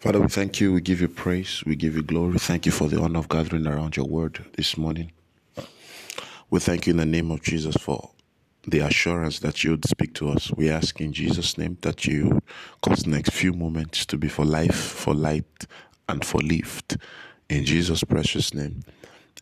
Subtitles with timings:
[0.00, 0.72] Father, we thank you.
[0.72, 1.64] We give you praise.
[1.66, 2.38] We give you glory.
[2.38, 5.10] Thank you for the honor of gathering around your word this morning.
[6.50, 8.12] We thank you in the name of Jesus for
[8.64, 10.52] the assurance that you would speak to us.
[10.56, 12.40] We ask in Jesus' name that you
[12.80, 15.66] cause the next few moments to be for life, for light,
[16.08, 16.96] and for lift.
[17.48, 18.84] In Jesus' precious name,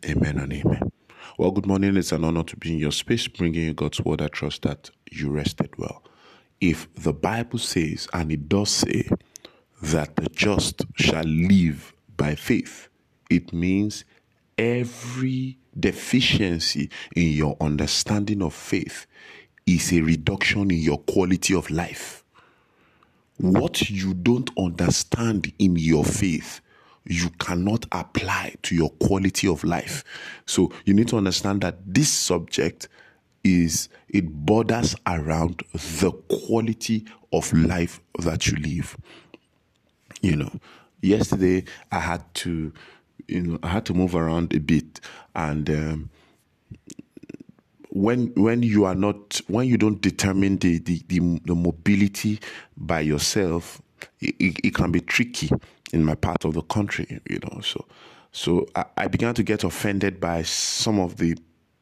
[0.03, 0.91] amen and amen.
[1.37, 1.97] Well, good morning.
[1.97, 4.23] It's an honor to be in your space, bringing you God's word.
[4.23, 6.01] I trust that you rested well.
[6.59, 9.07] If the Bible says, and it does say,
[9.81, 12.89] that the just shall live by faith,
[13.29, 14.05] it means
[14.57, 19.05] every deficiency in your understanding of faith
[19.65, 22.23] is a reduction in your quality of life.
[23.37, 26.61] What you don't understand in your faith,
[27.05, 30.03] you cannot apply to your quality of life.
[30.45, 32.87] So you need to understand that this subject
[33.43, 38.97] is it borders around the quality of life that you live.
[40.21, 40.51] You know,
[41.01, 42.73] yesterday I had to,
[43.27, 44.99] you know, I had to move around a bit,
[45.35, 46.09] and um,
[47.89, 52.39] when when you are not when you don't determine the the, the, the mobility
[52.75, 53.81] by yourself,
[54.19, 55.49] it, it, can be tricky
[55.93, 57.19] in my part of the country.
[57.29, 57.85] You know, so
[58.31, 61.37] so I, I began to get offended by some of the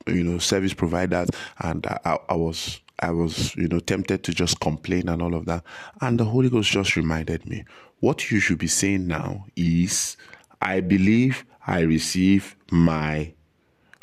[0.08, 4.60] you know service providers, and I, I was I was, you know, tempted to just
[4.60, 5.64] complain and all of that.
[6.02, 7.66] And the Holy Ghost just reminded me
[8.06, 10.16] what you should be saying now is,
[10.62, 13.34] I believe I receive my,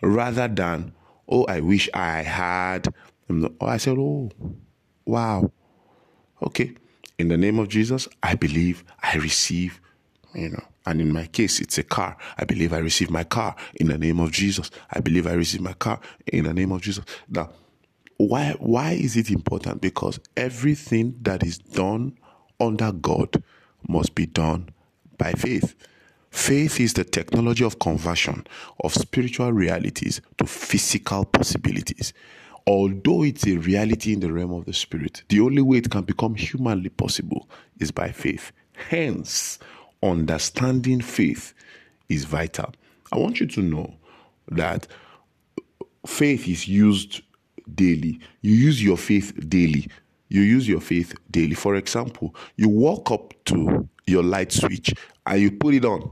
[0.02, 0.92] rather than,
[1.28, 2.88] oh, I wish I had.
[3.30, 4.28] Oh, I said, oh,
[5.06, 5.52] wow.
[6.42, 6.72] Okay.
[7.16, 9.80] In the name of Jesus, I believe I receive,
[10.34, 12.16] you know, and in my case, it's a car.
[12.36, 14.68] I believe I receive my car in the name of Jesus.
[14.90, 17.04] I believe I receive my car in the name of Jesus.
[17.28, 17.50] Now,
[18.16, 19.80] why why is it important?
[19.80, 22.18] Because everything that is done
[22.58, 23.44] under God
[23.88, 24.68] must be done
[25.18, 25.74] by faith.
[26.30, 28.46] Faith is the technology of conversion
[28.82, 32.12] of spiritual realities to physical possibilities.
[32.66, 36.02] Although it's a reality in the realm of the spirit, the only way it can
[36.02, 37.48] become humanly possible
[37.78, 38.52] is by faith.
[38.88, 39.58] Hence,
[40.02, 41.54] understanding faith
[42.08, 42.72] is vital.
[43.10, 43.94] I want you to know
[44.50, 44.86] that
[46.06, 47.22] faith is used
[47.74, 48.20] daily.
[48.40, 49.88] You use your faith daily.
[50.32, 51.54] You use your faith daily.
[51.54, 54.94] For example, you walk up to your light switch
[55.26, 56.10] and you put it on,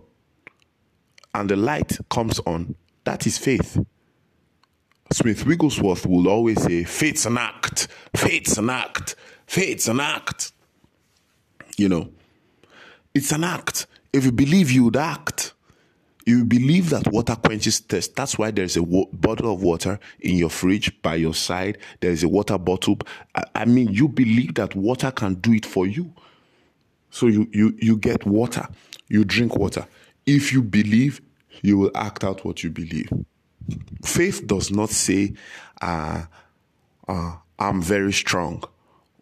[1.34, 2.74] and the light comes on.
[3.04, 3.78] That is faith.
[5.10, 9.16] Smith Wigglesworth will always say, faith's an act, faith's an act,
[9.46, 10.52] faith's an act.
[11.78, 12.10] You know,
[13.14, 13.86] it's an act.
[14.12, 15.49] If you believe, you would act.
[16.30, 18.14] You believe that water quenches thirst.
[18.14, 21.78] That's why there's a wo- bottle of water in your fridge by your side.
[21.98, 22.98] There's a water bottle.
[23.34, 26.14] I, I mean, you believe that water can do it for you.
[27.10, 28.68] So you, you, you get water,
[29.08, 29.88] you drink water.
[30.24, 31.20] If you believe,
[31.62, 33.10] you will act out what you believe.
[34.04, 35.34] Faith does not say,
[35.82, 36.26] uh,
[37.08, 38.62] uh, I'm very strong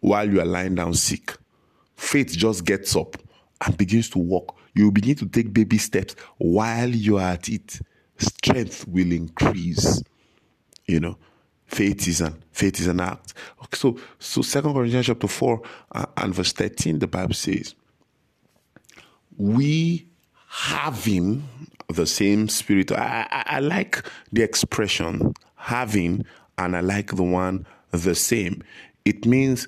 [0.01, 1.35] while you are lying down sick.
[1.95, 3.17] Faith just gets up
[3.65, 7.79] and begins to walk you begin to take baby steps while you are at it.
[8.17, 10.03] Strength will increase.
[10.87, 11.17] You know,
[11.65, 13.33] faith is an faith is an act.
[13.63, 17.75] Okay, so so Second Corinthians chapter four uh, and verse thirteen, the Bible says,
[19.37, 20.07] "We
[20.47, 21.43] having
[21.87, 26.25] the same spirit." I, I, I like the expression having,
[26.57, 28.63] and I like the one the same.
[29.05, 29.67] It means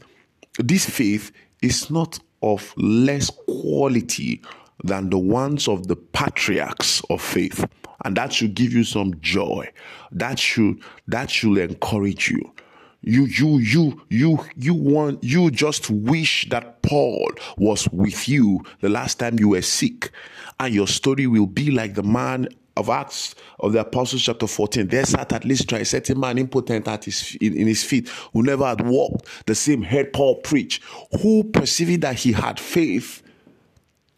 [0.58, 1.32] this faith
[1.62, 4.42] is not of less quality
[4.84, 7.66] than the ones of the patriarchs of faith.
[8.04, 9.72] And that should give you some joy.
[10.12, 12.54] That should that should encourage you.
[13.02, 18.90] You you you you you want you just wish that Paul was with you the
[18.90, 20.12] last time you were sick.
[20.60, 24.88] And your story will be like the man of Acts of the Apostles, chapter 14.
[24.88, 28.44] There sat at least a certain man impotent at his in, in his feet, who
[28.44, 29.28] never had walked.
[29.46, 30.82] The same heard Paul preach,
[31.22, 33.22] who perceiving that he had faith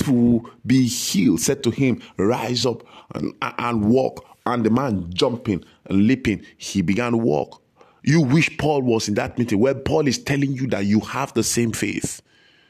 [0.06, 2.84] to be healed, said to him, Rise up
[3.16, 4.26] and, and walk.
[4.46, 7.62] And the man jumping and leaping, he began to walk.
[8.04, 11.34] You wish Paul was in that meeting where Paul is telling you that you have
[11.34, 12.22] the same faith.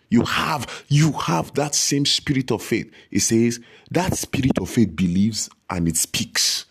[0.09, 2.91] You have, you have that same spirit of faith.
[3.09, 3.59] He says
[3.89, 6.65] that spirit of faith believes and it speaks.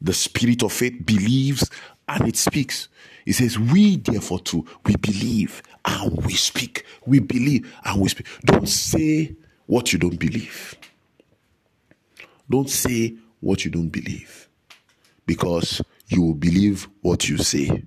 [0.00, 1.68] The spirit of faith believes
[2.08, 2.88] and it speaks.
[3.24, 6.84] He says, We therefore too, we believe and we speak.
[7.06, 8.28] We believe and we speak.
[8.44, 9.34] Don't say
[9.70, 10.74] what you don't believe.
[12.50, 14.48] Don't say what you don't believe
[15.26, 17.84] because you will believe what you say.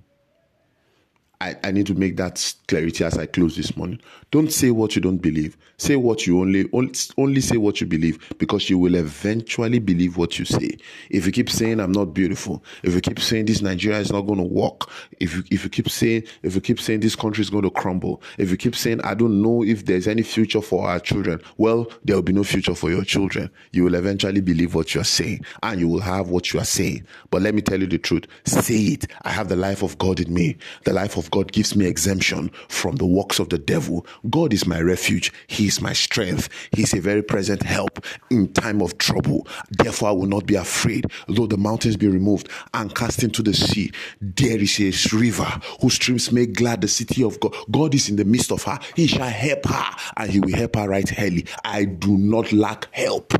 [1.44, 4.00] I, I need to make that clarity as I close this morning.
[4.30, 5.58] Don't say what you don't believe.
[5.76, 10.16] Say what you only, only only say what you believe because you will eventually believe
[10.16, 10.78] what you say.
[11.10, 14.22] If you keep saying I'm not beautiful, if you keep saying this Nigeria is not
[14.22, 14.88] going to work,
[15.20, 17.70] if you if you keep saying if you keep saying this country is going to
[17.70, 21.42] crumble, if you keep saying I don't know if there's any future for our children,
[21.58, 23.50] well, there will be no future for your children.
[23.72, 27.06] You will eventually believe what you're saying and you will have what you are saying.
[27.30, 28.24] But let me tell you the truth.
[28.46, 29.06] Say it.
[29.22, 30.56] I have the life of God in me.
[30.84, 34.06] The life of God gives me exemption from the works of the devil.
[34.30, 35.32] God is my refuge.
[35.48, 36.48] He is my strength.
[36.70, 39.48] He is a very present help in time of trouble.
[39.68, 41.06] Therefore, I will not be afraid.
[41.26, 43.90] Though the mountains be removed and cast into the sea,
[44.20, 47.52] there is a river whose streams make glad the city of God.
[47.68, 48.78] God is in the midst of her.
[48.94, 51.46] He shall help her and he will help her right early.
[51.64, 53.32] I do not lack help.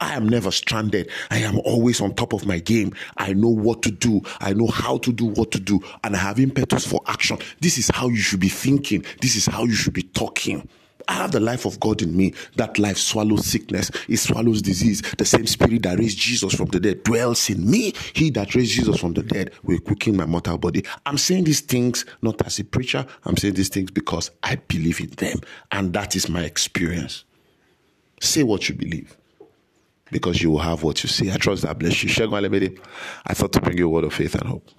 [0.00, 1.10] I am never stranded.
[1.30, 2.94] I am always on top of my game.
[3.16, 4.22] I know what to do.
[4.40, 5.80] I know how to do what to do.
[6.02, 7.38] And I have impetus for action.
[7.60, 9.04] This is how you should be thinking.
[9.20, 10.68] This is how you should be talking.
[11.06, 12.32] I have the life of God in me.
[12.56, 15.02] That life swallows sickness, it swallows disease.
[15.18, 17.92] The same spirit that raised Jesus from the dead dwells in me.
[18.14, 20.84] He that raised Jesus from the dead will quicken my mortal body.
[21.04, 25.00] I'm saying these things not as a preacher, I'm saying these things because I believe
[25.00, 25.40] in them.
[25.70, 27.24] And that is my experience.
[28.20, 29.16] Say what you believe
[30.14, 31.32] because you will have what you see.
[31.32, 32.08] I trust that bless you.
[33.26, 34.70] I thought to bring you a word of faith and hope.